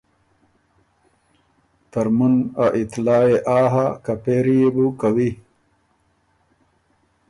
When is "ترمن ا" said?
1.91-2.65